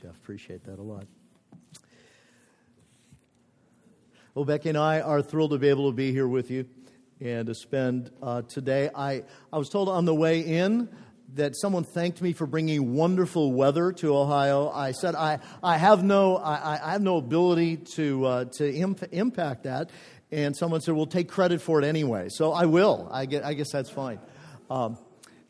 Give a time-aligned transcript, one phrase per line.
[0.00, 0.14] Jeff.
[0.16, 1.06] Appreciate that a lot.
[4.32, 6.66] Well, Becky and I are thrilled to be able to be here with you
[7.20, 8.90] and to spend uh, today.
[8.94, 10.88] I, I was told on the way in
[11.34, 14.70] that someone thanked me for bringing wonderful weather to Ohio.
[14.70, 19.12] I said I, I have no I, I have no ability to uh, to imp-
[19.12, 19.90] impact that,
[20.30, 23.08] and someone said, "Well, take credit for it anyway." So I will.
[23.10, 24.20] I, get, I guess that's fine.
[24.70, 24.96] Um,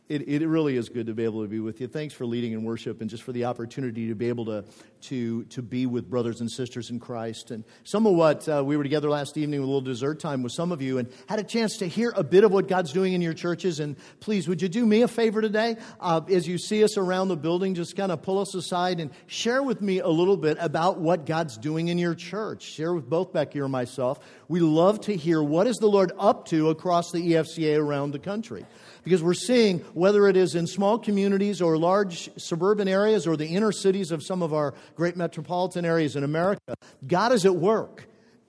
[0.09, 1.87] it, it really is good to be able to be with you.
[1.87, 4.65] Thanks for leading in worship and just for the opportunity to be able to,
[5.03, 7.51] to, to be with brothers and sisters in Christ.
[7.51, 10.53] And some of what uh, we were together last evening a little dessert time with
[10.53, 13.13] some of you and had a chance to hear a bit of what God's doing
[13.13, 13.81] in your churches.
[13.81, 15.77] And please, would you do me a favor today?
[16.01, 19.11] Uh, as you see us around the building, just kind of pull us aside and
[19.27, 22.63] share with me a little bit about what God's doing in your church.
[22.63, 24.21] Share with both Becky or myself.
[24.49, 28.19] We love to hear what is the Lord up to across the EFCA around the
[28.19, 28.65] country
[29.09, 33.47] because we're seeing whether it is in small communities or large suburban areas or the
[33.47, 36.75] inner cities of some of our great metropolitan areas in America,
[37.07, 38.07] God is at work.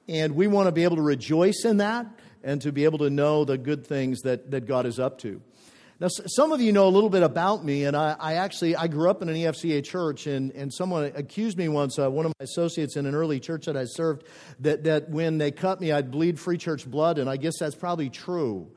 [0.09, 2.07] And we want to be able to rejoice in that
[2.43, 5.41] and to be able to know the good things that, that God is up to.
[6.01, 8.87] Now, some of you know a little bit about me, and I, I actually I
[8.87, 12.33] grew up in an EFCA church, and, and someone accused me once, uh, one of
[12.37, 14.25] my associates in an early church that I served,
[14.59, 17.75] that, that when they cut me, I'd bleed free church blood, and I guess that's
[17.75, 18.69] probably true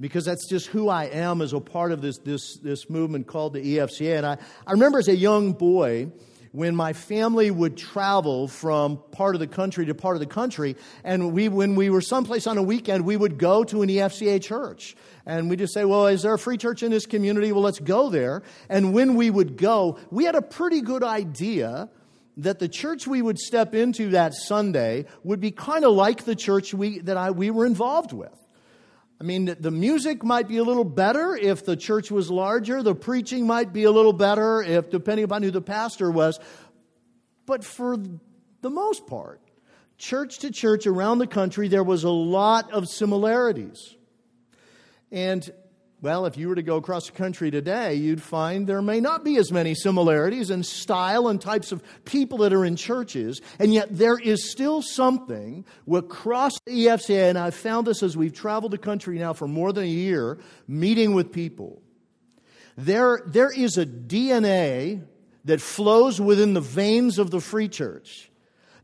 [0.00, 3.52] because that's just who I am as a part of this, this, this movement called
[3.52, 4.16] the EFCA.
[4.16, 6.10] And I, I remember as a young boy,
[6.52, 10.74] when my family would travel from part of the country to part of the country,
[11.04, 14.42] and we, when we were someplace on a weekend, we would go to an EFCA
[14.42, 14.96] church.
[15.26, 17.52] And we just say, well, is there a free church in this community?
[17.52, 18.42] Well, let's go there.
[18.68, 21.88] And when we would go, we had a pretty good idea
[22.38, 26.34] that the church we would step into that Sunday would be kind of like the
[26.34, 28.39] church we, that I, we were involved with.
[29.20, 32.82] I mean, the music might be a little better if the church was larger.
[32.82, 36.40] The preaching might be a little better if, depending upon who the pastor was.
[37.44, 37.98] But for
[38.62, 39.42] the most part,
[39.98, 43.94] church to church around the country, there was a lot of similarities.
[45.12, 45.52] And
[46.02, 49.22] well, if you were to go across the country today, you'd find there may not
[49.22, 53.74] be as many similarities in style and types of people that are in churches, and
[53.74, 58.72] yet there is still something across the EFCA, and I've found this as we've traveled
[58.72, 61.82] the country now for more than a year, meeting with people.
[62.78, 65.04] There, there is a DNA
[65.44, 68.30] that flows within the veins of the free church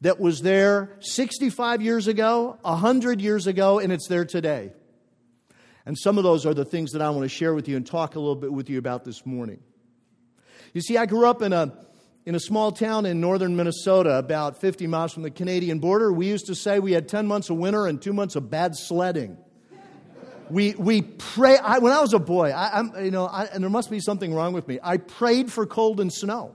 [0.02, 4.72] that was there 65 years ago, 100 years ago, and it's there today.
[5.86, 7.86] And some of those are the things that I want to share with you and
[7.86, 9.60] talk a little bit with you about this morning.
[10.74, 11.72] You see, I grew up in a,
[12.26, 16.12] in a small town in northern Minnesota, about 50 miles from the Canadian border.
[16.12, 18.76] We used to say we had 10 months of winter and two months of bad
[18.76, 19.38] sledding.
[20.50, 21.56] We, we pray.
[21.56, 24.00] I, when I was a boy, I, am you know, I, and there must be
[24.00, 24.78] something wrong with me.
[24.82, 26.54] I prayed for cold and snow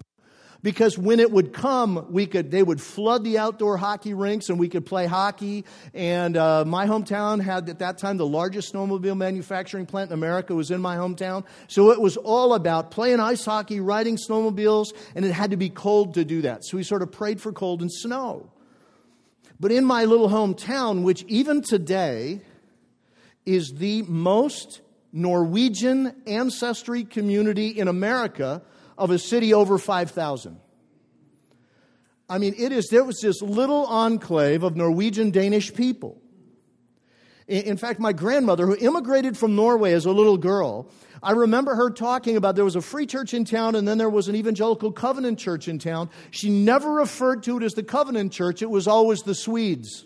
[0.64, 4.60] because when it would come, we could they would flood the outdoor hockey rinks and
[4.60, 5.66] we could play hockey.
[5.94, 10.54] And uh, my hometown had at that time the largest snowmobile manufacturing plant in America
[10.54, 11.46] was in my hometown.
[11.68, 15.70] So it was all about playing ice hockey, riding snowmobiles, and it had to be
[15.70, 16.64] cold to do that.
[16.66, 18.52] So we sort of prayed for cold and snow.
[19.60, 22.42] But in my little hometown, which even today
[23.46, 24.82] is the most
[25.14, 28.62] Norwegian ancestry community in America,
[29.01, 30.59] of a city over 5,000.
[32.29, 36.22] I mean, it is, there was this little enclave of Norwegian Danish people.
[37.47, 40.89] In fact, my grandmother, who immigrated from Norway as a little girl,
[41.23, 44.09] I remember her talking about there was a free church in town and then there
[44.09, 46.12] was an evangelical covenant church in town.
[46.29, 50.06] She never referred to it as the covenant church, it was always the Swedes.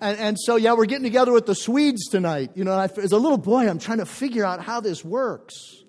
[0.00, 2.52] and, and so, yeah, we're getting together with the Swedes tonight.
[2.54, 5.83] You know, as a little boy, I'm trying to figure out how this works.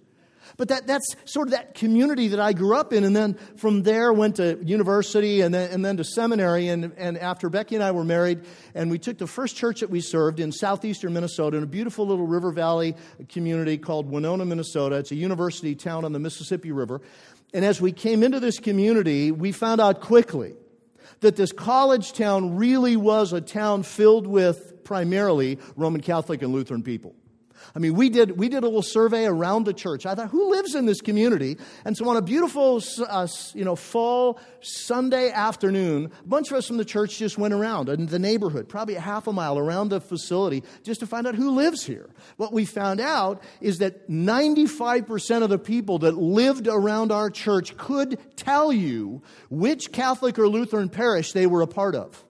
[0.58, 3.04] But that, that's sort of that community that I grew up in.
[3.04, 6.70] And then from there went to university and then, and then to seminary.
[6.70, 8.42] And, and after Becky and I were married,
[8.74, 12.08] and we took the first church that we served in southeastern Minnesota in a beautiful
[12.08, 12.96] little river valley
[13.30, 14.96] community called Winona, Minnesota.
[14.96, 17.02] It's a university town on the Mississippi River.
[17.54, 20.56] And as we came into this community, we found out quickly
[21.22, 26.84] that this college town really was a town filled with primarily Roman Catholic and Lutheran
[26.84, 27.16] people.
[27.76, 30.06] I mean, we did, we did a little survey around the church.
[30.06, 31.58] I thought, who lives in this community?
[31.86, 36.68] And so on a beautiful, uh, you know, fall Sunday afternoon, a bunch of us
[36.68, 39.90] from the church just went around in the neighborhood, probably a half a mile around
[39.90, 42.10] the facility, just to find out who lives here.
[42.38, 47.78] What we found out is that 95% of the people that lived around our church
[47.78, 52.25] could tell you which Catholic or Lutheran parish they were a part of.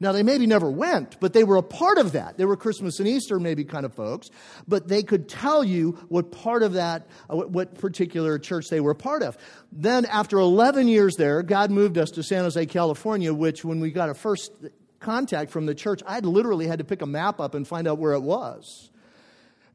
[0.00, 2.36] Now, they maybe never went, but they were a part of that.
[2.36, 4.30] They were Christmas and Easter, maybe kind of folks,
[4.68, 8.92] but they could tell you what part of that, uh, what particular church they were
[8.92, 9.36] a part of.
[9.72, 13.90] Then, after 11 years there, God moved us to San Jose, California, which, when we
[13.90, 14.52] got a first
[15.00, 17.98] contact from the church, I literally had to pick a map up and find out
[17.98, 18.90] where it was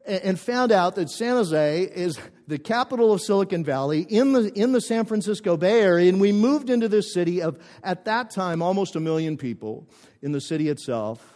[0.06, 4.72] and found out that San Jose is the capital of Silicon Valley in the, in
[4.72, 6.10] the San Francisco Bay Area.
[6.10, 9.88] And we moved into this city of, at that time, almost a million people
[10.22, 11.34] in the city itself,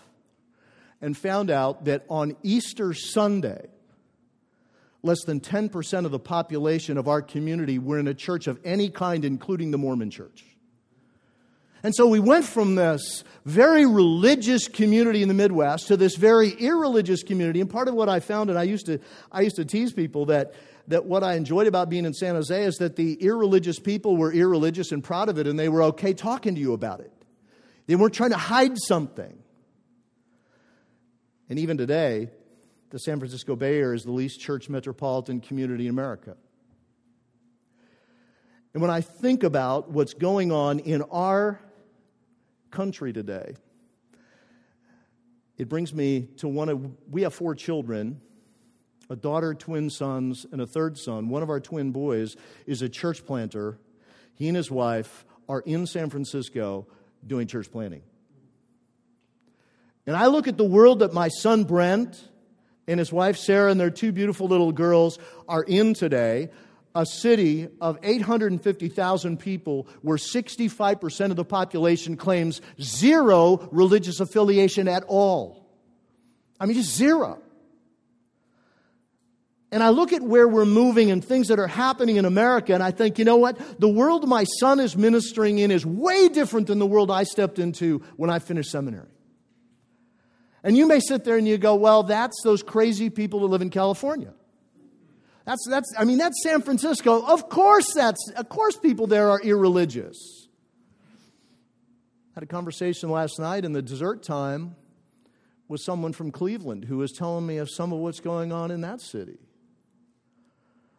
[1.02, 3.68] and found out that on Easter Sunday,
[5.04, 8.90] less than 10% of the population of our community were in a church of any
[8.90, 10.44] kind, including the Mormon church.
[11.84, 16.50] And so we went from this very religious community in the Midwest to this very
[16.50, 17.62] irreligious community.
[17.62, 19.00] And part of what I found, and I used to,
[19.32, 20.56] I used to tease people that,
[20.88, 24.34] that what I enjoyed about being in San Jose is that the irreligious people were
[24.34, 27.12] irreligious and proud of it, and they were okay talking to you about it.
[27.88, 29.38] They weren't trying to hide something.
[31.50, 32.30] And even today,
[32.90, 36.36] the San Francisco Bay Area is the least church metropolitan community in America.
[38.74, 41.60] And when I think about what's going on in our
[42.76, 43.56] country today.
[45.58, 48.22] It brings me to one of, we have four children
[49.08, 51.30] a daughter, twin sons, and a third son.
[51.30, 52.36] One of our twin boys
[52.66, 53.78] is a church planter.
[54.34, 56.88] He and his wife are in San Francisco
[57.26, 58.02] doing church planting.
[60.08, 62.22] And I look at the world that my son Brent
[62.88, 65.18] and his wife Sarah and their two beautiful little girls
[65.48, 66.50] are in today
[66.96, 75.04] a city of 850,000 people where 65% of the population claims zero religious affiliation at
[75.08, 75.68] all.
[76.58, 77.42] I mean, just zero.
[79.76, 82.82] And I look at where we're moving and things that are happening in America, and
[82.82, 83.60] I think, you know what?
[83.78, 87.60] The world my son is ministering in is way different than the world I stepped
[87.60, 89.10] into when I finished seminary.
[90.64, 93.62] And you may sit there and you go, well, that's those crazy people that live
[93.62, 94.34] in California.
[95.44, 97.26] That's, that's, I mean, that's San Francisco.
[97.26, 100.48] Of course, that's, of course, people there are irreligious.
[102.32, 104.78] I had a conversation last night in the dessert time
[105.68, 108.80] with someone from Cleveland who was telling me of some of what's going on in
[108.80, 109.38] that city.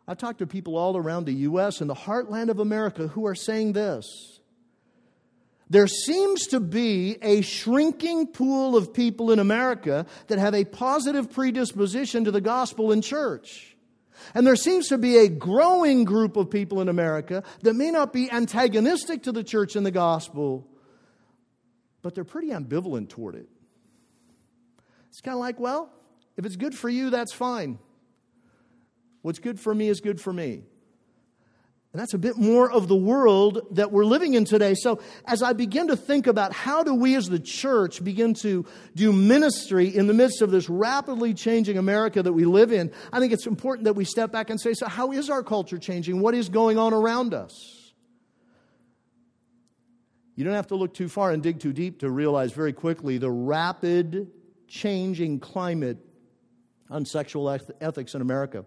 [0.08, 1.80] I've talked to people all around the U.S.
[1.80, 4.40] and the heartland of America who are saying this.
[5.68, 11.32] There seems to be a shrinking pool of people in America that have a positive
[11.32, 13.76] predisposition to the gospel in church.
[14.32, 18.12] And there seems to be a growing group of people in America that may not
[18.12, 20.68] be antagonistic to the church and the gospel,
[22.00, 23.48] but they're pretty ambivalent toward it.
[25.08, 25.90] It's kind of like, well,
[26.36, 27.78] if it's good for you, that's fine.
[29.26, 30.62] What's good for me is good for me.
[31.92, 34.74] And that's a bit more of the world that we're living in today.
[34.74, 38.64] So, as I begin to think about how do we as the church begin to
[38.94, 43.18] do ministry in the midst of this rapidly changing America that we live in, I
[43.18, 46.20] think it's important that we step back and say, so how is our culture changing?
[46.20, 47.92] What is going on around us?
[50.36, 53.18] You don't have to look too far and dig too deep to realize very quickly
[53.18, 54.30] the rapid
[54.68, 55.98] changing climate
[56.88, 57.50] on sexual
[57.80, 58.64] ethics in America.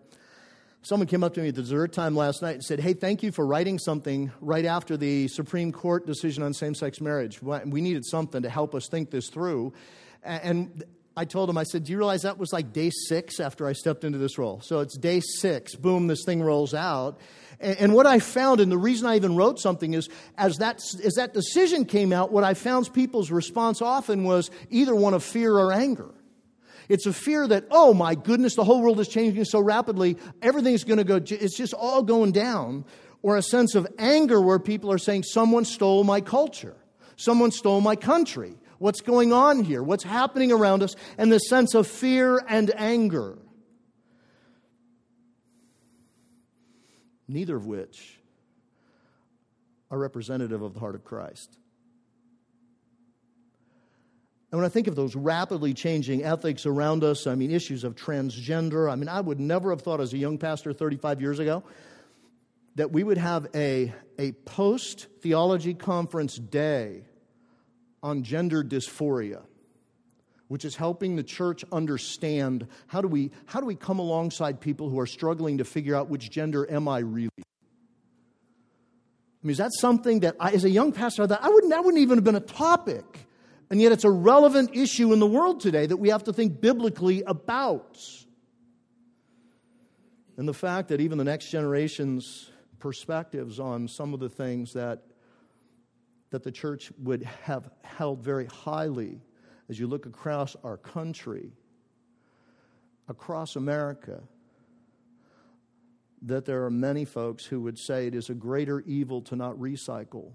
[0.81, 3.31] Someone came up to me at dessert time last night and said, Hey, thank you
[3.31, 7.41] for writing something right after the Supreme Court decision on same sex marriage.
[7.41, 9.73] We needed something to help us think this through.
[10.23, 10.83] And
[11.17, 13.73] I told him, I said, Do you realize that was like day six after I
[13.73, 14.61] stepped into this role?
[14.61, 17.19] So it's day six, boom, this thing rolls out.
[17.59, 21.15] And what I found, and the reason I even wrote something is, as that, as
[21.15, 25.51] that decision came out, what I found people's response often was either one of fear
[25.51, 26.09] or anger.
[26.89, 30.83] It's a fear that, oh my goodness, the whole world is changing so rapidly, everything's
[30.83, 32.83] going to go, it's just all going down.
[33.21, 36.77] Or a sense of anger where people are saying, someone stole my culture,
[37.15, 38.55] someone stole my country.
[38.79, 39.83] What's going on here?
[39.83, 40.95] What's happening around us?
[41.17, 43.37] And the sense of fear and anger.
[47.27, 48.19] Neither of which
[49.91, 51.57] are representative of the heart of Christ.
[54.51, 57.95] And when I think of those rapidly changing ethics around us, I mean, issues of
[57.95, 61.63] transgender, I mean, I would never have thought as a young pastor 35 years ago
[62.75, 67.03] that we would have a, a post theology conference day
[68.01, 69.43] on gender dysphoria,
[70.47, 74.89] which is helping the church understand how do we, how do we come alongside people
[74.89, 77.29] who are struggling to figure out which gender am I really?
[77.37, 77.43] I
[79.43, 81.83] mean, is that something that I, as a young pastor, I that I wouldn't, that
[81.83, 83.27] wouldn't even have been a topic
[83.69, 86.59] and yet it's a relevant issue in the world today that we have to think
[86.59, 87.99] biblically about.
[90.37, 92.49] And the fact that even the next generation's
[92.79, 95.03] perspectives on some of the things that
[96.31, 99.19] that the church would have held very highly
[99.67, 101.51] as you look across our country,
[103.07, 104.21] across America,
[106.21, 109.55] that there are many folks who would say it is a greater evil to not
[109.55, 110.31] recycle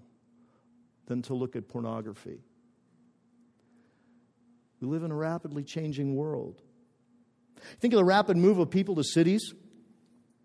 [1.07, 2.41] than to look at pornography.
[4.85, 6.61] We live in a rapidly changing world.
[7.81, 9.55] Think of the rapid move of people to cities.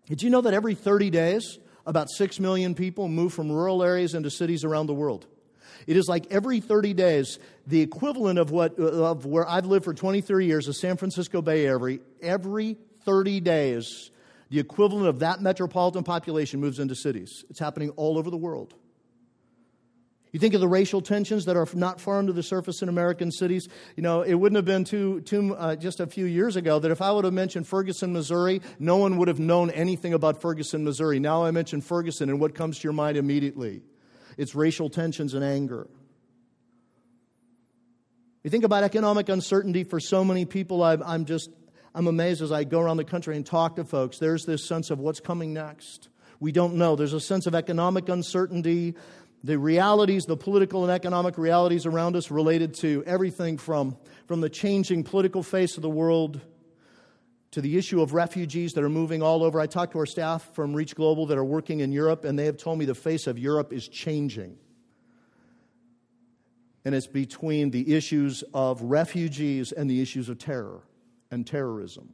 [0.06, 4.14] Did you know that every 30 days, about 6 million people move from rural areas
[4.14, 5.26] into cities around the world?
[5.86, 9.92] It is like every 30 days, the equivalent of, what, of where I've lived for
[9.92, 14.10] 23 years, the San Francisco Bay Area, every 30 days,
[14.48, 17.44] the equivalent of that metropolitan population moves into cities.
[17.50, 18.72] It's happening all over the world.
[20.32, 23.32] You think of the racial tensions that are not far under the surface in American
[23.32, 23.68] cities.
[23.96, 26.90] You know, it wouldn't have been too, too uh, just a few years ago that
[26.90, 30.84] if I would have mentioned Ferguson, Missouri, no one would have known anything about Ferguson,
[30.84, 31.18] Missouri.
[31.18, 33.82] Now I mention Ferguson, and what comes to your mind immediately?
[34.36, 35.88] It's racial tensions and anger.
[38.44, 40.82] You think about economic uncertainty for so many people.
[40.82, 41.50] i I'm just,
[41.92, 44.18] I'm amazed as I go around the country and talk to folks.
[44.18, 46.08] There's this sense of what's coming next.
[46.38, 46.96] We don't know.
[46.96, 48.94] There's a sense of economic uncertainty
[49.42, 54.50] the realities, the political and economic realities around us related to everything from, from the
[54.50, 56.40] changing political face of the world
[57.52, 59.60] to the issue of refugees that are moving all over.
[59.60, 62.58] I talked to our staff from ReachGlobal that are working in Europe, and they have
[62.58, 64.56] told me the face of Europe is changing.
[66.84, 70.82] And it's between the issues of refugees and the issues of terror
[71.30, 72.12] and terrorism.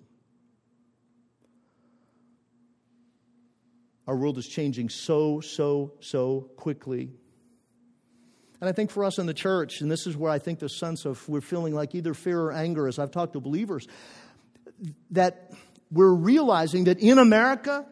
[4.07, 7.11] Our world is changing so, so, so quickly.
[8.61, 10.69] And I think for us in the church, and this is where I think the
[10.69, 13.87] sense of we're feeling like either fear or anger as I've talked to believers,
[15.11, 15.53] that
[15.91, 17.87] we're realizing that in America,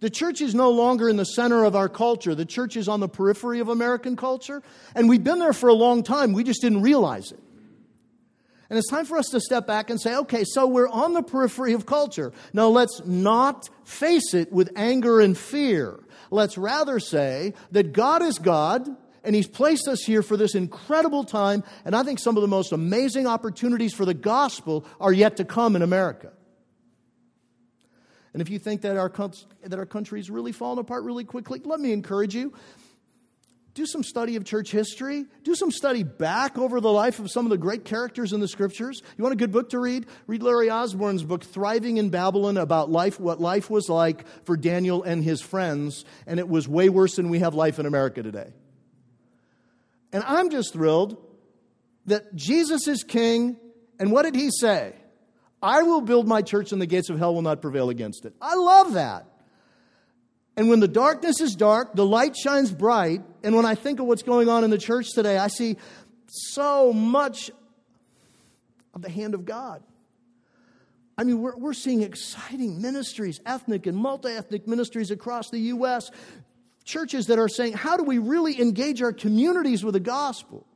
[0.00, 2.34] the church is no longer in the center of our culture.
[2.34, 4.62] The church is on the periphery of American culture.
[4.94, 6.32] And we've been there for a long time.
[6.32, 7.40] We just didn't realize it.
[8.72, 11.22] And it's time for us to step back and say, okay, so we're on the
[11.22, 12.32] periphery of culture.
[12.54, 16.00] Now let's not face it with anger and fear.
[16.30, 18.88] Let's rather say that God is God
[19.24, 21.64] and He's placed us here for this incredible time.
[21.84, 25.44] And I think some of the most amazing opportunities for the gospel are yet to
[25.44, 26.32] come in America.
[28.32, 29.12] And if you think that our,
[29.64, 32.54] that our country is really falling apart really quickly, let me encourage you
[33.74, 35.24] do some study of church history.
[35.44, 38.48] Do some study back over the life of some of the great characters in the
[38.48, 39.02] scriptures.
[39.16, 40.06] You want a good book to read?
[40.26, 45.02] Read Larry Osborne's book, Thriving in Babylon, about life, what life was like for Daniel
[45.02, 46.04] and his friends.
[46.26, 48.52] And it was way worse than we have life in America today.
[50.12, 51.16] And I'm just thrilled
[52.06, 53.56] that Jesus is king.
[53.98, 54.94] And what did he say?
[55.62, 58.34] I will build my church and the gates of hell will not prevail against it.
[58.38, 59.31] I love that.
[60.56, 63.22] And when the darkness is dark, the light shines bright.
[63.42, 65.76] And when I think of what's going on in the church today, I see
[66.26, 67.50] so much
[68.94, 69.82] of the hand of God.
[71.16, 76.10] I mean, we're, we're seeing exciting ministries, ethnic and multi ethnic ministries across the U.S.,
[76.84, 80.66] churches that are saying, how do we really engage our communities with the gospel?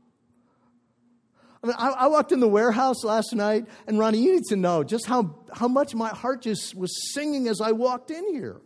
[1.63, 4.57] I mean, I, I, walked in the warehouse last night, and Ronnie, you need to
[4.57, 8.61] know just how, how much my heart just was singing as I walked in here.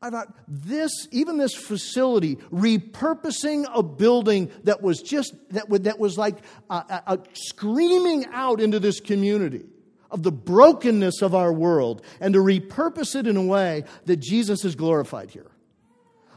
[0.00, 5.98] I thought this, even this facility, repurposing a building that was just, that, would, that
[5.98, 6.36] was like
[6.70, 9.66] a, a, screaming out into this community
[10.10, 14.64] of the brokenness of our world and to repurpose it in a way that Jesus
[14.64, 15.50] is glorified here.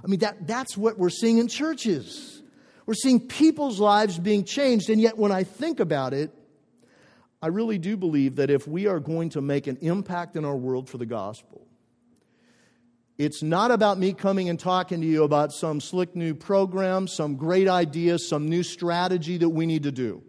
[0.03, 2.41] I mean, that, that's what we're seeing in churches.
[2.88, 4.89] We're seeing people's lives being changed.
[4.89, 6.34] And yet, when I think about it,
[7.44, 10.58] I really do believe that if we are going to make an impact in our
[10.58, 11.68] world for the gospel,
[13.21, 17.35] it's not about me coming and talking to you about some slick new program, some
[17.35, 20.23] great idea, some new strategy that we need to do.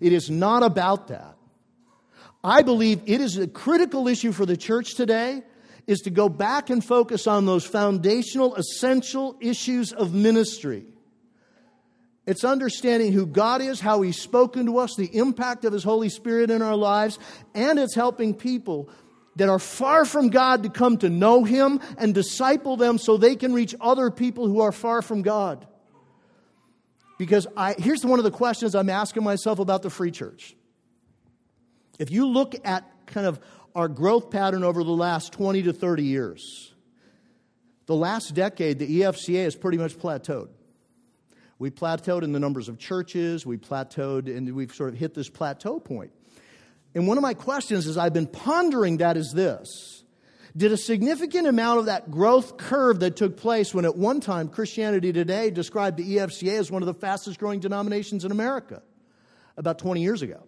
[0.00, 1.36] It is not about that.
[2.42, 5.42] I believe it is a critical issue for the church today
[5.86, 10.86] is to go back and focus on those foundational, essential issues of ministry.
[12.24, 16.08] It's understanding who God is, how He's spoken to us, the impact of His Holy
[16.08, 17.18] Spirit in our lives,
[17.52, 18.88] and it's helping people
[19.36, 23.36] that are far from God to come to know Him and disciple them so they
[23.36, 25.66] can reach other people who are far from God.
[27.18, 30.56] Because I, here's one of the questions I'm asking myself about the free church.
[31.98, 33.40] If you look at kind of
[33.74, 36.74] our growth pattern over the last 20 to 30 years,
[37.86, 40.48] the last decade, the EFCA has pretty much plateaued.
[41.58, 45.28] We plateaued in the numbers of churches, we plateaued, and we've sort of hit this
[45.28, 46.10] plateau point.
[46.94, 50.04] And one of my questions as I've been pondering that is this.
[50.54, 54.48] Did a significant amount of that growth curve that took place when at one time
[54.48, 58.82] Christianity Today described the EFCA as one of the fastest growing denominations in America
[59.56, 60.42] about 20 years ago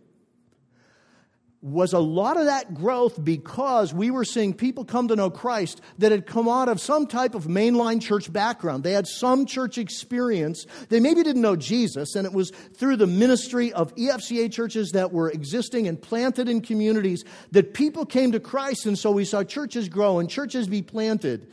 [1.64, 5.80] was a lot of that growth because we were seeing people come to know Christ
[5.97, 8.85] that had come out of some type of mainline church background.
[8.85, 10.66] They had some church experience.
[10.90, 15.11] They maybe didn't know Jesus, and it was through the ministry of EFCA churches that
[15.11, 18.85] were existing and planted in communities that people came to Christ.
[18.85, 21.50] And so we saw churches grow and churches be planted.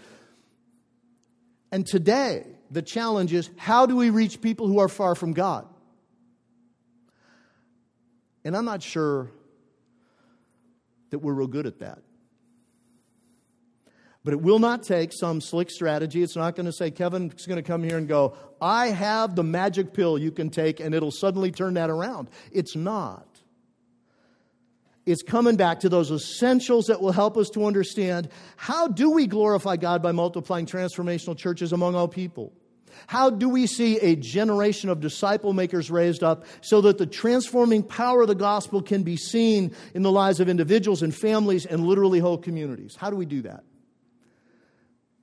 [1.72, 5.65] And today, the challenge is how do we reach people who are far from God?
[8.44, 9.32] And I'm not sure
[11.12, 12.00] that we're real good at that.
[14.24, 16.22] But it will not take some slick strategy.
[16.22, 19.44] It's not going to say, Kevin's going to come here and go, I have the
[19.44, 22.30] magic pill you can take and it'll suddenly turn that around.
[22.51, 23.25] It's not.
[25.08, 29.25] It's coming back to those essentials that will help us to understand how do we
[29.25, 32.53] glorify God by multiplying transformational churches among all people?
[33.07, 37.83] How do we see a generation of disciple makers raised up so that the transforming
[37.83, 41.86] power of the gospel can be seen in the lives of individuals and families and
[41.86, 42.95] literally whole communities?
[42.95, 43.63] How do we do that?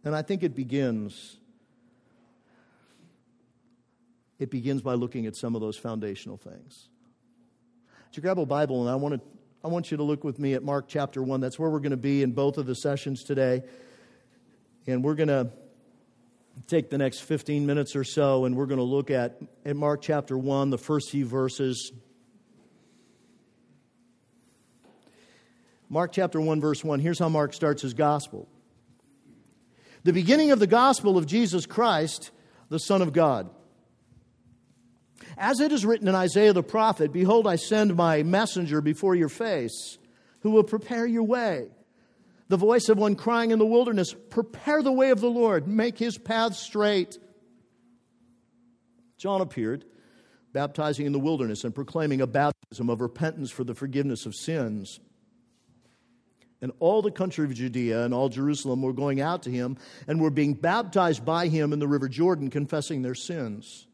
[0.05, 1.39] And I think it begins
[4.39, 6.89] it begins by looking at some of those foundational things.
[8.13, 9.21] You grab a Bible and I want to
[9.63, 11.41] I want you to look with me at Mark chapter 1.
[11.41, 13.63] That's where we're going to be in both of the sessions today.
[14.87, 15.51] And we're going to
[16.67, 20.03] take the next 15 minutes or so and we're going to look at, at Mark
[20.03, 21.93] chapter 1, the first few verses.
[25.89, 27.01] Mark chapter 1, verse 1.
[27.01, 28.49] Here's how Mark starts his gospel.
[30.05, 32.31] The beginning of the gospel of Jesus Christ,
[32.69, 33.51] the Son of God.
[35.37, 39.29] As it is written in Isaiah the prophet, Behold, I send my messenger before your
[39.29, 39.99] face,
[40.41, 41.69] who will prepare your way
[42.49, 45.99] the voice of one crying in the wilderness, Prepare the way of the Lord, make
[45.99, 47.19] his path straight.
[49.19, 49.85] John appeared,
[50.53, 55.01] baptizing in the wilderness and proclaiming a baptism of repentance for the forgiveness of sins.
[56.61, 59.77] And all the country of Judea and all Jerusalem were going out to him
[60.07, 63.88] and were being baptized by him in the river Jordan, confessing their sins.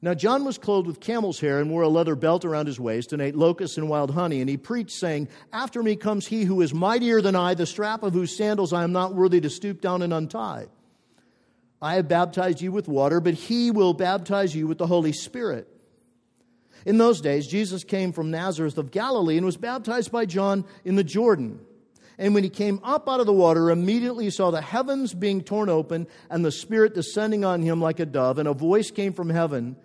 [0.00, 3.12] Now, John was clothed with camel's hair and wore a leather belt around his waist
[3.12, 4.40] and ate locusts and wild honey.
[4.40, 8.04] And he preached, saying, After me comes he who is mightier than I, the strap
[8.04, 10.66] of whose sandals I am not worthy to stoop down and untie.
[11.82, 15.66] I have baptized you with water, but he will baptize you with the Holy Spirit.
[16.86, 20.94] In those days, Jesus came from Nazareth of Galilee and was baptized by John in
[20.94, 21.58] the Jordan.
[22.18, 25.42] And when he came up out of the water, immediately he saw the heavens being
[25.42, 28.38] torn open and the Spirit descending on him like a dove.
[28.38, 29.76] And a voice came from heaven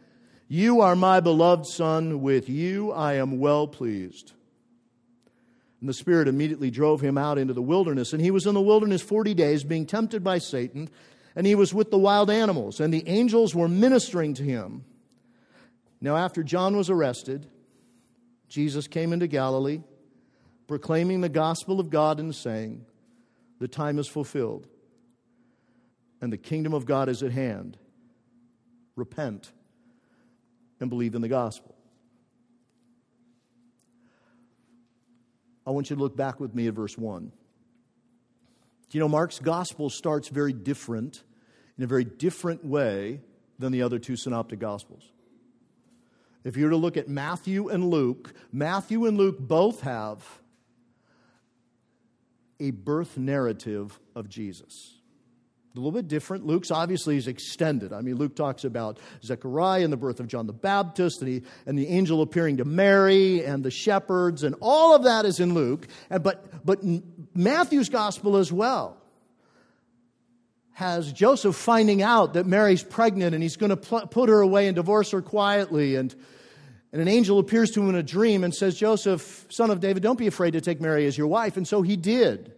[0.54, 4.34] you are my beloved Son, with you I am well pleased.
[5.80, 8.62] And the Spirit immediately drove him out into the wilderness, and he was in the
[8.62, 10.92] wilderness 40 days, being tempted by Satan,
[11.36, 14.86] and he was with the wild animals, and the angels were ministering to him.
[16.00, 17.48] Now, after John was arrested,
[18.48, 19.82] Jesus came into Galilee,
[20.68, 22.86] proclaiming the gospel of God and saying,
[23.58, 24.68] The time is fulfilled,
[26.22, 27.76] and the kingdom of God is at hand.
[28.96, 29.52] Repent
[30.84, 31.74] and believe in the gospel.
[35.66, 37.32] I want you to look back with me at verse 1.
[38.92, 41.24] You know, Mark's gospel starts very different,
[41.80, 43.22] in a very different way
[43.58, 45.10] than the other two synoptic gospels.
[46.44, 50.24] If you were to look at Matthew and Luke, Matthew and Luke both have
[52.60, 55.00] a birth narrative of Jesus
[55.76, 56.46] a little bit different.
[56.46, 57.94] Luke's obviously is extended.
[57.94, 61.42] I mean, Luke talks about Zechariah and the birth of John the Baptist and, he,
[61.66, 65.56] and the angel appearing to Mary and the shepherds, and all of that is in
[65.56, 65.88] Luke.
[66.12, 66.82] And, but, but
[67.34, 68.98] Matthew's gospel as well
[70.74, 74.68] has Joseph finding out that Mary's pregnant and he's going to pl- put her away
[74.68, 75.96] and divorce her quietly.
[75.96, 76.14] And,
[76.92, 80.04] and an angel appears to him in a dream and says, Joseph, son of David,
[80.04, 81.58] don't be afraid to take Mary as your wife.
[81.58, 82.54] And so he did.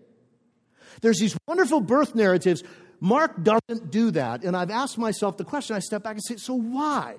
[1.01, 2.63] There's these wonderful birth narratives
[3.05, 4.43] Mark doesn't do that.
[4.43, 7.17] And I've asked myself the question, I step back and say, so why?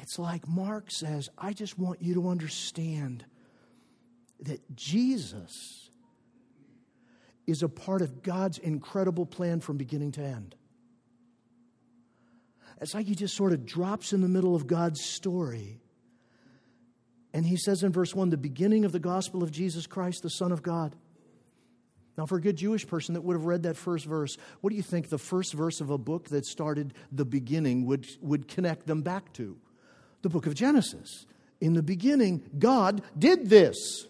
[0.00, 3.24] It's like Mark says, I just want you to understand
[4.40, 5.90] that Jesus
[7.46, 10.56] is a part of God's incredible plan from beginning to end.
[12.80, 15.78] It's like he just sort of drops in the middle of God's story
[17.32, 20.30] and he says in verse 1 the beginning of the gospel of Jesus Christ, the
[20.30, 20.96] Son of God.
[22.16, 24.76] Now, for a good Jewish person that would have read that first verse, what do
[24.76, 28.86] you think the first verse of a book that started the beginning would, would connect
[28.86, 29.56] them back to?
[30.22, 31.26] The book of Genesis.
[31.60, 34.06] in the beginning, God did this.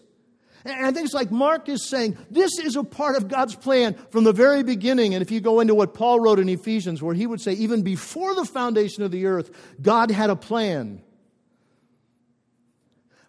[0.65, 3.93] And I think it's like Mark is saying, this is a part of God's plan
[4.09, 5.13] from the very beginning.
[5.13, 7.81] And if you go into what Paul wrote in Ephesians, where he would say, even
[7.83, 9.51] before the foundation of the earth,
[9.81, 11.01] God had a plan.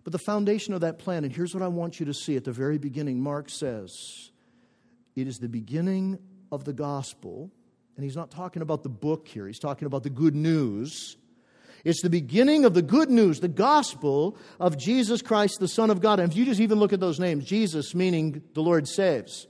[0.04, 2.44] But the foundation of that plan, and here's what I want you to see at
[2.44, 4.30] the very beginning Mark says,
[5.14, 6.18] it is the beginning
[6.50, 7.50] of the gospel.
[7.96, 11.16] And he's not talking about the book here, he's talking about the good news
[11.84, 16.00] it's the beginning of the good news, the gospel of Jesus Christ, the Son of
[16.00, 16.20] God.
[16.20, 19.46] And if you just even look at those names Jesus meaning the Lord saves,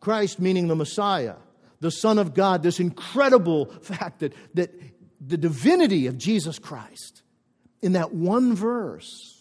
[0.00, 1.34] Christ meaning the Messiah,
[1.80, 4.72] the Son of God, this incredible fact that, that
[5.20, 7.22] the divinity of Jesus Christ,
[7.82, 9.37] in that one verse,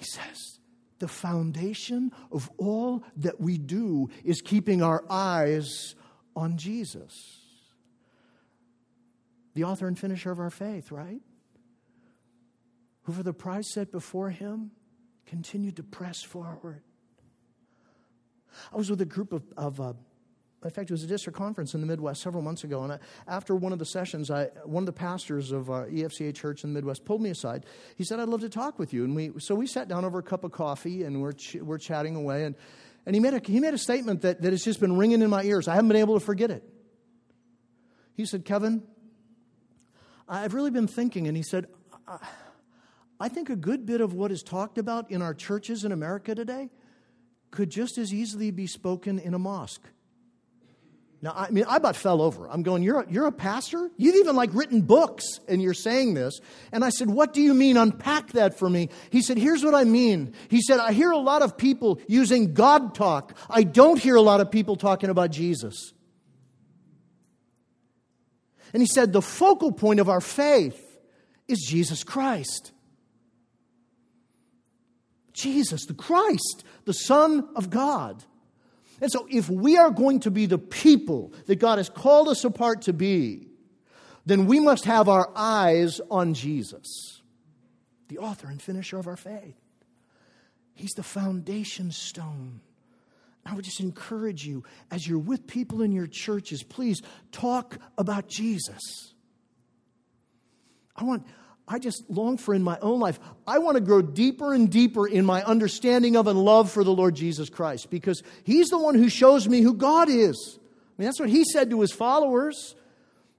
[0.00, 0.58] he says,
[0.98, 5.94] the foundation of all that we do is keeping our eyes
[6.34, 7.40] on Jesus
[9.54, 11.20] the author and finisher of our faith, right?
[13.02, 14.70] Who, for the prize set before him,
[15.26, 16.82] continued to press forward.
[18.72, 19.92] I was with a group of, of uh,
[20.62, 22.98] in fact, it was a district conference in the Midwest several months ago, and I,
[23.26, 26.64] after one of the sessions, I, one of the pastors of uh, our EFCA church
[26.64, 27.64] in the Midwest pulled me aside.
[27.96, 30.18] He said, "I'd love to talk with you." And we, so we sat down over
[30.18, 32.44] a cup of coffee, and we're ch- we're chatting away.
[32.44, 32.54] And,
[33.06, 35.30] and he made a he made a statement that, that has just been ringing in
[35.30, 35.66] my ears.
[35.66, 36.62] I haven't been able to forget it.
[38.14, 38.82] He said, "Kevin,
[40.28, 41.68] I've really been thinking, and he said,
[43.18, 46.34] I think a good bit of what is talked about in our churches in America
[46.34, 46.70] today
[47.50, 49.88] could just as easily be spoken in a mosque.
[51.22, 52.48] Now, I mean, I about fell over.
[52.48, 53.90] I'm going, you're a, you're a pastor?
[53.98, 56.40] You've even like written books and you're saying this.
[56.72, 57.76] And I said, what do you mean?
[57.76, 58.88] Unpack that for me.
[59.10, 60.34] He said, here's what I mean.
[60.48, 63.36] He said, I hear a lot of people using God talk.
[63.50, 65.92] I don't hear a lot of people talking about Jesus.
[68.72, 70.80] And he said, the focal point of our faith
[71.48, 72.72] is Jesus Christ.
[75.34, 78.24] Jesus, the Christ, the Son of God.
[79.00, 82.44] And so, if we are going to be the people that God has called us
[82.44, 83.48] apart to be,
[84.26, 87.22] then we must have our eyes on Jesus,
[88.08, 89.56] the author and finisher of our faith.
[90.74, 92.60] He's the foundation stone.
[93.44, 97.00] I would just encourage you as you're with people in your churches, please
[97.32, 99.14] talk about Jesus.
[100.94, 101.26] I want,
[101.72, 105.06] I just long for in my own life, I want to grow deeper and deeper
[105.06, 108.96] in my understanding of and love for the Lord Jesus Christ because He's the one
[108.96, 110.58] who shows me who God is.
[110.58, 112.74] I mean, that's what He said to His followers.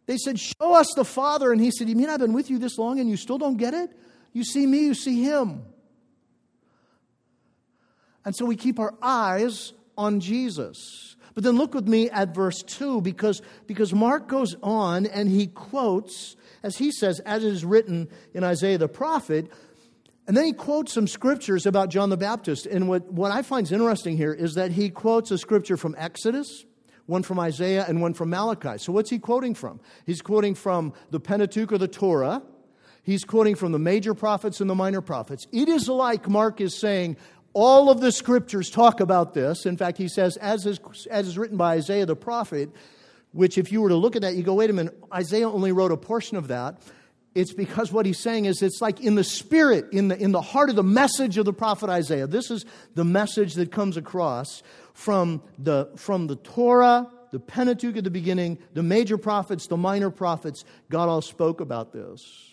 [0.05, 1.51] They said, Show us the Father.
[1.51, 3.57] And He said, You mean I've been with you this long and you still don't
[3.57, 3.91] get it?
[4.31, 5.63] You see me, you see Him.
[8.23, 11.17] And so we keep our eyes on Jesus.
[11.33, 15.47] But then look with me at verse 2 because, because Mark goes on and he
[15.47, 19.51] quotes, as he says, as is written in Isaiah the prophet,
[20.27, 22.65] and then he quotes some scriptures about John the Baptist.
[22.65, 26.65] And what, what I find interesting here is that he quotes a scripture from Exodus,
[27.05, 28.77] one from Isaiah, and one from Malachi.
[28.77, 29.79] So what's he quoting from?
[30.05, 32.43] He's quoting from the Pentateuch or the Torah.
[33.03, 35.47] He's quoting from the major prophets and the minor prophets.
[35.51, 37.17] It is like Mark is saying,
[37.53, 39.65] all of the scriptures talk about this.
[39.65, 42.69] In fact, he says, as is, as is written by Isaiah the prophet,
[43.31, 45.71] which, if you were to look at that, you go, wait a minute, Isaiah only
[45.71, 46.81] wrote a portion of that.
[47.33, 50.41] It's because what he's saying is it's like in the spirit, in the, in the
[50.41, 52.27] heart of the message of the prophet Isaiah.
[52.27, 54.63] This is the message that comes across
[54.93, 60.09] from the, from the Torah, the Pentateuch at the beginning, the major prophets, the minor
[60.09, 60.65] prophets.
[60.89, 62.51] God all spoke about this.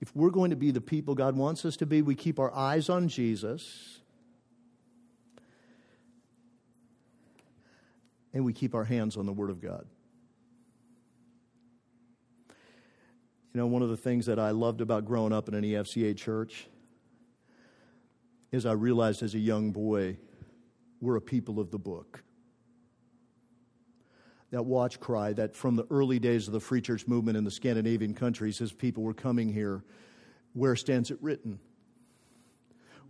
[0.00, 2.54] if we're going to be the people God wants us to be, we keep our
[2.54, 3.97] eyes on Jesus
[8.38, 9.84] and we keep our hands on the Word of God.
[13.52, 16.16] You know, one of the things that I loved about growing up in an EFCA
[16.16, 16.68] church
[18.52, 20.18] is I realized as a young boy,
[21.00, 22.22] we're a people of the book
[24.52, 27.50] that watch cry that from the early days of the free church movement in the
[27.50, 29.82] Scandinavian countries, as people were coming here,
[30.52, 31.58] where stands it written?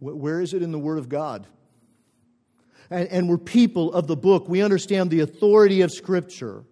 [0.00, 1.46] Where is it in the Word of God?
[2.90, 4.48] And, and we're people of the book.
[4.48, 6.64] We understand the authority of Scripture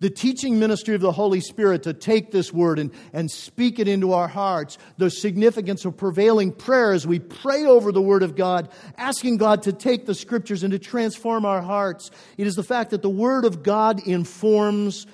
[0.00, 3.86] the teaching ministry of the Holy Spirit to take this word and, and speak it
[3.86, 8.34] into our hearts, the significance of prevailing prayer as we pray over the word of
[8.34, 12.10] God, asking God to take the scriptures and to transform our hearts.
[12.38, 15.06] It is the fact that the word of God informs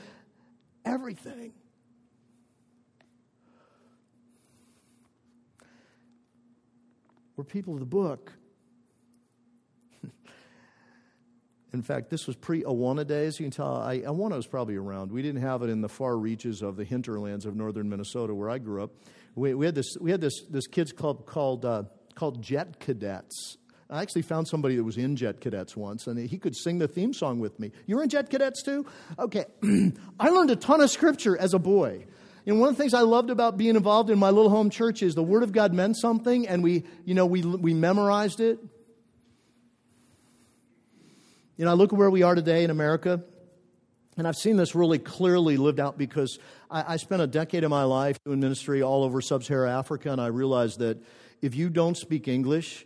[0.85, 1.53] everything.
[7.37, 8.33] We're people of the book.
[11.77, 13.39] In fact, this was pre Awana days.
[13.39, 15.13] You can tell I, Awana was probably around.
[15.13, 18.49] We didn't have it in the far reaches of the hinterlands of northern Minnesota where
[18.49, 18.93] I grew up.
[19.35, 21.83] We, we had this, we had this, this kids club called, uh,
[22.15, 23.59] called Jet Cadets.
[23.91, 26.89] I actually found somebody that was in Jet Cadets once, and he could sing the
[26.89, 27.73] theme song with me.
[27.85, 28.87] You were in Jet Cadets too?
[29.19, 29.45] Okay.
[30.19, 32.07] I learned a ton of scripture as a boy.
[32.47, 35.03] And one of the things I loved about being involved in my little home church
[35.03, 38.61] is the Word of God meant something, and we, you know, we, we memorized it.
[41.59, 43.23] You know, I look at where we are today in America,
[44.19, 46.39] and I've seen this really clearly lived out because
[46.71, 50.13] I, I spent a decade of my life doing ministry all over sub Saharan Africa,
[50.13, 51.03] and I realized that
[51.41, 52.85] if you don't speak English,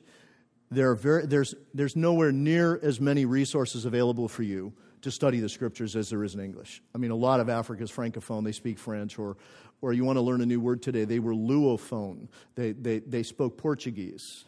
[0.71, 5.41] there are very, there's, there's nowhere near as many resources available for you to study
[5.41, 6.81] the scriptures as there is in English.
[6.95, 9.37] I mean, a lot of Africa is francophone, they speak French, or,
[9.81, 13.25] or you want to learn a new word today, they were lusophone, they, they, they
[13.25, 14.45] spoke Portuguese.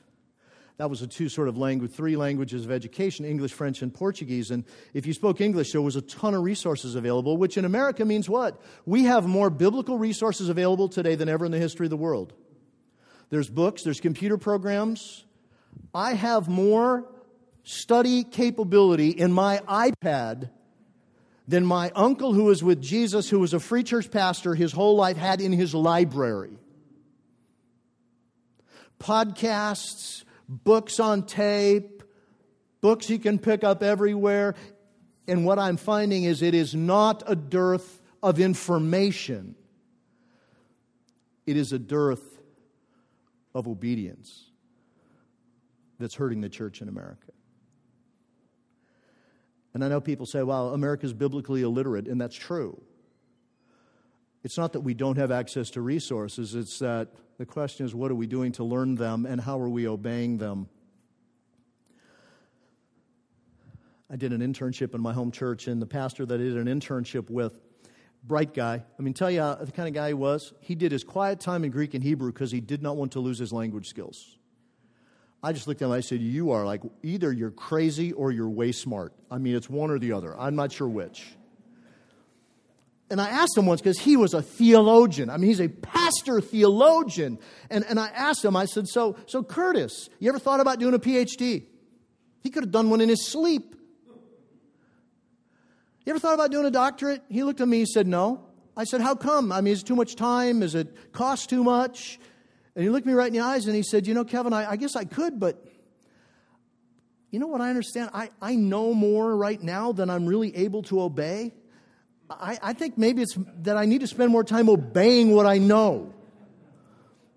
[0.78, 4.50] That was the two sort of language, three languages of education English, French, and Portuguese.
[4.50, 8.04] And if you spoke English, there was a ton of resources available, which in America
[8.04, 8.60] means what?
[8.86, 12.32] We have more biblical resources available today than ever in the history of the world.
[13.30, 15.24] There's books, there's computer programs.
[15.94, 17.06] I have more
[17.62, 20.50] study capability in my iPad
[21.46, 24.96] than my uncle, who was with Jesus, who was a free church pastor his whole
[24.96, 26.58] life, had in his library.
[28.98, 32.02] Podcasts, books on tape,
[32.80, 34.54] books you can pick up everywhere.
[35.26, 39.56] And what I'm finding is it is not a dearth of information,
[41.46, 42.38] it is a dearth
[43.54, 44.50] of obedience
[45.98, 47.32] that's hurting the church in America.
[49.74, 52.80] And I know people say, well, America's biblically illiterate, and that's true.
[54.44, 58.10] It's not that we don't have access to resources, it's that the question is, what
[58.10, 60.68] are we doing to learn them and how are we obeying them?
[64.10, 66.66] I did an internship in my home church, and the pastor that I did an
[66.66, 67.58] internship with,
[68.22, 68.82] bright guy.
[68.98, 70.52] I mean, tell you the kind of guy he was.
[70.60, 73.20] He did his quiet time in Greek and Hebrew because he did not want to
[73.20, 74.36] lose his language skills.
[75.42, 78.30] I just looked at him and I said, You are like either you're crazy or
[78.30, 79.14] you're way smart.
[79.30, 80.38] I mean, it's one or the other.
[80.38, 81.26] I'm not sure which.
[83.12, 85.28] And I asked him once because he was a theologian.
[85.28, 87.38] I mean, he's a pastor theologian.
[87.68, 90.94] And, and I asked him, I said, so, so, Curtis, you ever thought about doing
[90.94, 91.66] a PhD?
[92.40, 93.76] He could have done one in his sleep.
[96.06, 97.22] You ever thought about doing a doctorate?
[97.28, 98.46] He looked at me he said, No.
[98.78, 99.52] I said, How come?
[99.52, 100.62] I mean, is it too much time?
[100.62, 102.18] Is it cost too much?
[102.74, 104.70] And he looked me right in the eyes and he said, You know, Kevin, I,
[104.70, 105.62] I guess I could, but
[107.30, 108.08] you know what I understand?
[108.14, 111.52] I, I know more right now than I'm really able to obey.
[112.40, 115.58] I, I think maybe it's that I need to spend more time obeying what I
[115.58, 116.12] know.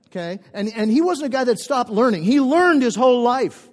[0.07, 0.39] Okay?
[0.53, 3.69] And, and he wasn't a guy that stopped learning, he learned his whole life.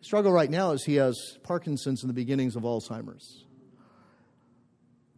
[0.00, 3.44] Struggle right now is he has Parkinson's and the beginnings of Alzheimer's.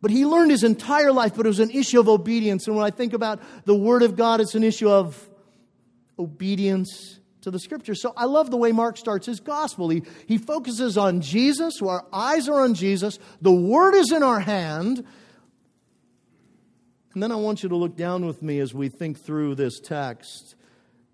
[0.02, 2.66] But he learned his entire life, but it was an issue of obedience.
[2.66, 5.30] And when I think about the Word of God, it's an issue of
[6.18, 7.94] obedience to the Scripture.
[7.94, 9.88] So I love the way Mark starts his gospel.
[9.88, 14.40] He, he focuses on Jesus, our eyes are on Jesus, the Word is in our
[14.40, 15.06] hand.
[17.14, 19.78] And then I want you to look down with me as we think through this
[19.78, 20.56] text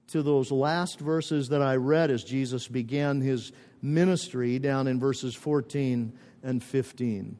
[0.08, 5.34] to those last verses that I read as Jesus began his ministry down in verses
[5.34, 7.38] 14 and 15.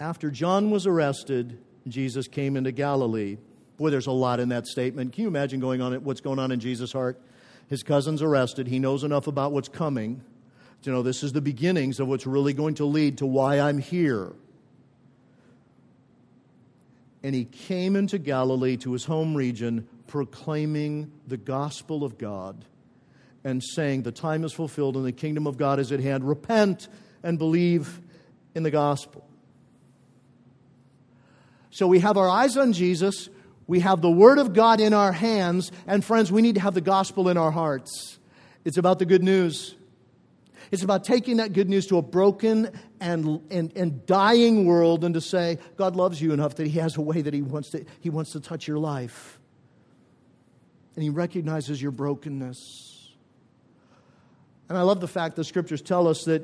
[0.00, 3.36] After John was arrested, Jesus came into Galilee.
[3.76, 5.12] Boy, there's a lot in that statement.
[5.12, 7.20] Can you imagine going on what's going on in Jesus' heart?
[7.68, 8.66] His cousin's arrested.
[8.66, 10.22] He knows enough about what's coming
[10.82, 13.78] to know this is the beginnings of what's really going to lead to why I'm
[13.78, 14.32] here.
[17.26, 22.64] And he came into Galilee to his home region proclaiming the gospel of God
[23.42, 26.22] and saying, The time is fulfilled and the kingdom of God is at hand.
[26.22, 26.86] Repent
[27.24, 28.00] and believe
[28.54, 29.26] in the gospel.
[31.70, 33.28] So we have our eyes on Jesus.
[33.66, 35.72] We have the Word of God in our hands.
[35.88, 38.20] And friends, we need to have the gospel in our hearts.
[38.64, 39.74] It's about the good news.
[40.70, 45.14] It's about taking that good news to a broken and, and, and dying world and
[45.14, 47.84] to say, God loves you enough that He has a way that He wants to,
[48.00, 49.38] he wants to touch your life.
[50.94, 53.12] And He recognizes your brokenness.
[54.68, 56.42] And I love the fact the scriptures tell us that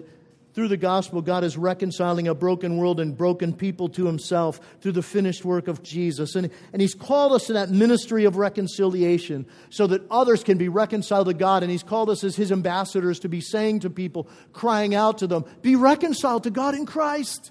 [0.55, 4.93] through the gospel, God is reconciling a broken world and broken people to himself through
[4.93, 6.35] the finished work of Jesus.
[6.35, 10.69] And, and he's called us to that ministry of reconciliation so that others can be
[10.69, 11.63] reconciled to God.
[11.63, 15.27] And he's called us as his ambassadors to be saying to people, crying out to
[15.27, 17.51] them, be reconciled to God in Christ.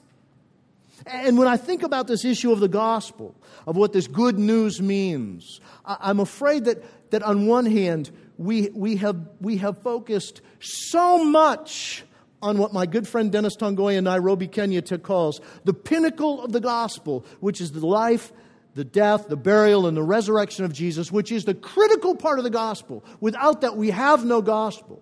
[1.08, 3.36] And when I think about this issue of the gospel,
[3.66, 8.98] of what this good news means, I'm afraid that, that on one hand, we, we,
[8.98, 12.04] have, we have focused so much
[12.42, 16.60] on what my good friend Dennis Tongoi in Nairobi, Kenya calls the pinnacle of the
[16.60, 18.32] gospel, which is the life,
[18.74, 22.44] the death, the burial, and the resurrection of Jesus, which is the critical part of
[22.44, 23.04] the gospel.
[23.20, 25.02] Without that, we have no gospel.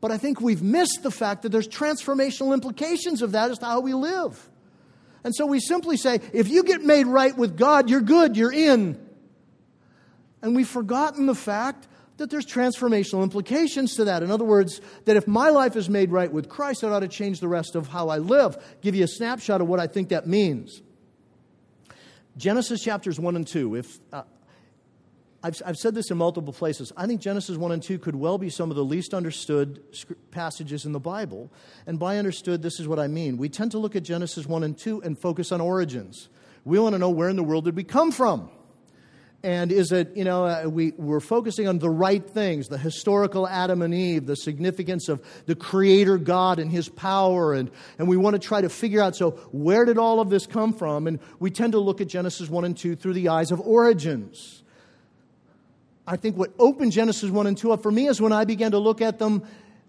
[0.00, 3.64] But I think we've missed the fact that there's transformational implications of that as to
[3.64, 4.50] how we live.
[5.24, 8.52] And so we simply say, if you get made right with God, you're good, you're
[8.52, 9.00] in.
[10.42, 14.22] And we've forgotten the fact that there's transformational implications to that.
[14.22, 17.08] In other words, that if my life is made right with Christ, that ought to
[17.08, 18.56] change the rest of how I live.
[18.82, 20.82] Give you a snapshot of what I think that means.
[22.36, 23.76] Genesis chapters 1 and 2.
[23.76, 24.22] If, uh,
[25.42, 26.92] I've, I've said this in multiple places.
[26.96, 29.82] I think Genesis 1 and 2 could well be some of the least understood
[30.30, 31.52] passages in the Bible.
[31.86, 33.36] And by understood, this is what I mean.
[33.36, 36.28] We tend to look at Genesis 1 and 2 and focus on origins.
[36.64, 38.50] We want to know where in the world did we come from?
[39.44, 43.46] And is it, you know, uh, we, we're focusing on the right things, the historical
[43.46, 48.16] Adam and Eve, the significance of the Creator God and His power, and, and we
[48.16, 51.06] want to try to figure out, so where did all of this come from?
[51.06, 54.62] And we tend to look at Genesis 1 and 2 through the eyes of origins.
[56.06, 58.70] I think what opened Genesis 1 and 2 up for me is when I began
[58.70, 59.42] to look at them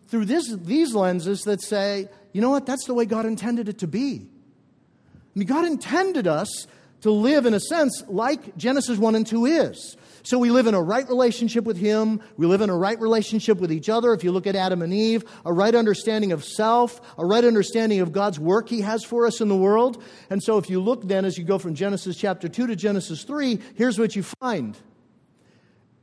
[0.09, 3.77] through this, these lenses that say, you know what, that's the way God intended it
[3.77, 4.27] to be.
[4.27, 6.67] I mean, God intended us
[7.05, 9.95] to live in a sense like Genesis 1 and 2 is.
[10.23, 12.19] So we live in a right relationship with Him.
[12.35, 14.11] We live in a right relationship with each other.
[14.11, 17.99] If you look at Adam and Eve, a right understanding of self, a right understanding
[17.99, 20.01] of God's work He has for us in the world.
[20.31, 23.23] And so if you look then as you go from Genesis chapter 2 to Genesis
[23.23, 24.75] 3, here's what you find.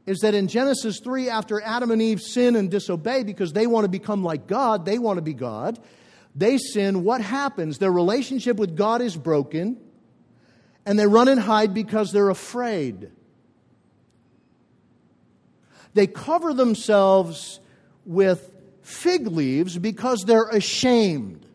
[0.07, 3.87] Is that in Genesis 3, after Adam and Eve sin and disobey because they want
[3.87, 5.81] to become like God, they want to be God,
[6.37, 7.79] they sin, what happens?
[7.79, 9.81] Their relationship with God is broken
[10.85, 13.11] and they run and hide because they're afraid.
[15.95, 17.61] They cover themselves
[18.05, 18.51] with
[18.83, 21.47] fig leaves because they're ashamed.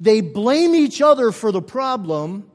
[0.00, 2.50] They blame each other for the problem,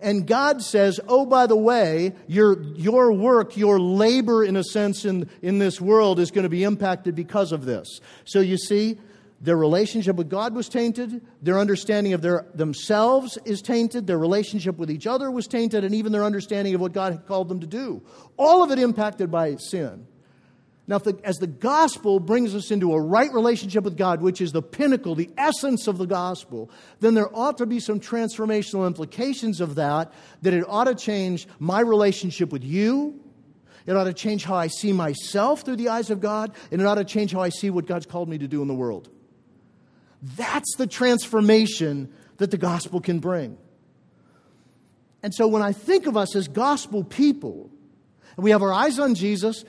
[0.00, 5.04] and God says, Oh, by the way, your, your work, your labor, in a sense,
[5.04, 8.00] in, in this world is going to be impacted because of this.
[8.24, 8.98] So you see,
[9.40, 11.20] their relationship with God was tainted.
[11.42, 14.06] Their understanding of their, themselves is tainted.
[14.06, 15.84] Their relationship with each other was tainted.
[15.84, 18.02] And even their understanding of what God had called them to do.
[18.38, 20.06] All of it impacted by sin.
[20.88, 24.52] Now, the, as the gospel brings us into a right relationship with God, which is
[24.52, 26.70] the pinnacle, the essence of the gospel,
[27.00, 31.48] then there ought to be some transformational implications of that, that it ought to change
[31.58, 33.20] my relationship with you.
[33.84, 36.86] It ought to change how I see myself through the eyes of God, and it
[36.86, 39.10] ought to change how I see what God's called me to do in the world.
[40.22, 43.58] That's the transformation that the gospel can bring.
[45.22, 47.70] And so when I think of us as gospel people,
[48.36, 49.64] and we have our eyes on Jesus,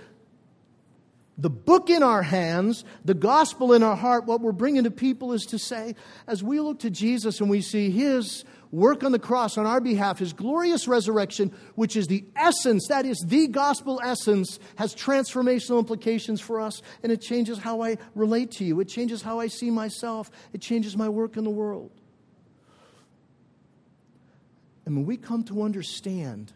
[1.37, 5.33] the book in our hands, the gospel in our heart, what we're bringing to people
[5.33, 9.19] is to say, as we look to Jesus and we see his work on the
[9.19, 14.01] cross on our behalf, his glorious resurrection, which is the essence, that is the gospel
[14.03, 18.79] essence, has transformational implications for us, and it changes how I relate to you.
[18.79, 20.29] It changes how I see myself.
[20.53, 21.91] It changes my work in the world.
[24.85, 26.53] And when we come to understand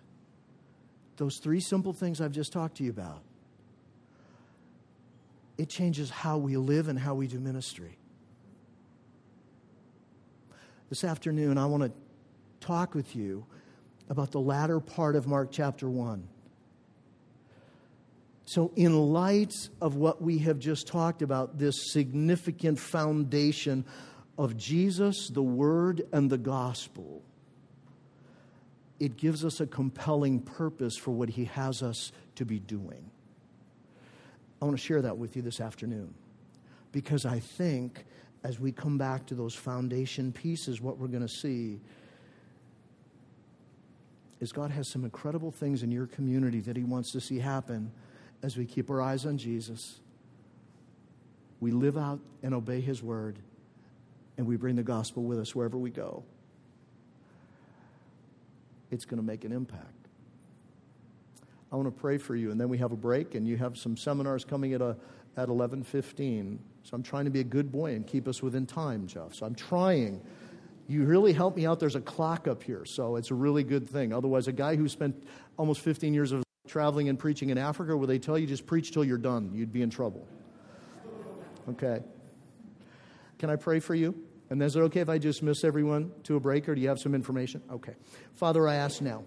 [1.17, 3.21] those three simple things I've just talked to you about,
[5.58, 7.97] it changes how we live and how we do ministry.
[10.91, 11.91] This afternoon, I want to
[12.60, 13.45] talk with you
[14.10, 16.27] about the latter part of Mark chapter 1.
[18.43, 23.86] So, in light of what we have just talked about, this significant foundation
[24.38, 27.21] of Jesus, the Word, and the gospel,
[28.99, 33.10] it gives us a compelling purpose for what He has us to be doing.
[34.62, 36.13] I want to share that with you this afternoon
[36.91, 38.04] because I think
[38.43, 41.80] as we come back to those foundation pieces, what we're going to see
[44.39, 47.91] is God has some incredible things in your community that He wants to see happen
[48.41, 49.99] as we keep our eyes on Jesus.
[51.60, 53.38] We live out and obey His word,
[54.38, 56.23] and we bring the gospel with us wherever we go.
[58.89, 59.86] It's going to make an impact.
[61.71, 63.77] I want to pray for you, and then we have a break, and you have
[63.77, 64.97] some seminars coming at, a,
[65.38, 66.58] at 11.15.
[66.83, 69.33] So I'm trying to be a good boy and keep us within time, Jeff.
[69.33, 70.21] So I'm trying.
[70.88, 71.79] You really help me out.
[71.79, 74.13] There's a clock up here, so it's a really good thing.
[74.13, 75.23] Otherwise, a guy who spent
[75.57, 78.91] almost 15 years of traveling and preaching in Africa, where they tell you just preach
[78.91, 80.27] till you're done, you'd be in trouble.
[81.69, 82.01] Okay.
[83.38, 84.15] Can I pray for you?
[84.49, 86.89] And is it okay if I just miss everyone to a break, or do you
[86.89, 87.61] have some information?
[87.71, 87.93] Okay.
[88.34, 89.23] Father, I ask now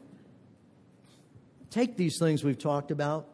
[1.75, 3.27] take these things we've talked about,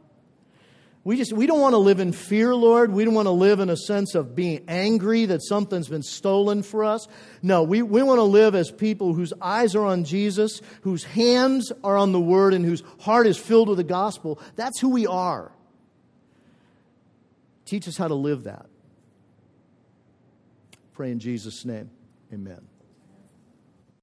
[1.02, 2.92] We just we don't want to live in fear, Lord.
[2.92, 6.62] We don't want to live in a sense of being angry that something's been stolen
[6.62, 7.08] for us.
[7.42, 11.72] No, we, we want to live as people whose eyes are on Jesus, whose hands
[11.82, 14.38] are on the word, and whose heart is filled with the gospel.
[14.56, 15.52] That's who we are.
[17.64, 18.66] Teach us how to live that.
[20.92, 21.88] Pray in Jesus' name.
[22.30, 22.69] Amen.